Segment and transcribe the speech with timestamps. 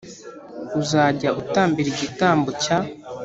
[0.81, 2.77] Uzajya utambira igitambo cya